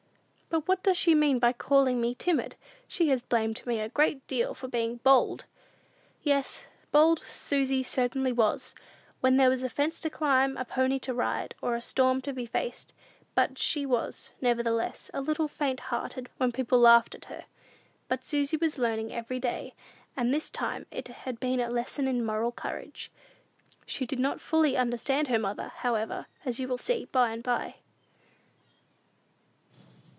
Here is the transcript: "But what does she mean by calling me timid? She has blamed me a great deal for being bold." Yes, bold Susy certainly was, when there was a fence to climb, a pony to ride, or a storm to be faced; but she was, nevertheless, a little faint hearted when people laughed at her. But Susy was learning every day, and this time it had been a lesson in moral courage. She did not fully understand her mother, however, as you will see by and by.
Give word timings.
"But 0.53 0.67
what 0.67 0.83
does 0.83 0.97
she 0.97 1.15
mean 1.15 1.39
by 1.39 1.53
calling 1.53 2.01
me 2.01 2.13
timid? 2.13 2.57
She 2.85 3.07
has 3.07 3.21
blamed 3.21 3.65
me 3.65 3.79
a 3.79 3.87
great 3.87 4.27
deal 4.27 4.53
for 4.53 4.67
being 4.67 4.97
bold." 4.97 5.45
Yes, 6.23 6.63
bold 6.91 7.19
Susy 7.21 7.83
certainly 7.83 8.33
was, 8.33 8.75
when 9.21 9.37
there 9.37 9.47
was 9.49 9.63
a 9.63 9.69
fence 9.69 10.01
to 10.01 10.09
climb, 10.09 10.57
a 10.57 10.65
pony 10.65 10.99
to 10.99 11.13
ride, 11.13 11.55
or 11.61 11.73
a 11.73 11.79
storm 11.79 12.19
to 12.23 12.33
be 12.33 12.45
faced; 12.45 12.91
but 13.33 13.57
she 13.57 13.85
was, 13.85 14.31
nevertheless, 14.41 15.09
a 15.13 15.21
little 15.21 15.47
faint 15.47 15.79
hearted 15.79 16.27
when 16.35 16.51
people 16.51 16.79
laughed 16.81 17.15
at 17.15 17.25
her. 17.31 17.45
But 18.09 18.25
Susy 18.25 18.57
was 18.57 18.77
learning 18.77 19.13
every 19.13 19.39
day, 19.39 19.73
and 20.17 20.33
this 20.33 20.49
time 20.49 20.85
it 20.91 21.07
had 21.07 21.39
been 21.39 21.61
a 21.61 21.69
lesson 21.69 22.09
in 22.09 22.25
moral 22.25 22.51
courage. 22.51 23.09
She 23.85 24.05
did 24.05 24.19
not 24.19 24.41
fully 24.41 24.75
understand 24.75 25.29
her 25.29 25.39
mother, 25.39 25.69
however, 25.77 26.25
as 26.43 26.59
you 26.59 26.67
will 26.67 26.77
see 26.77 27.05
by 27.13 27.29
and 27.29 27.41
by. 27.41 27.75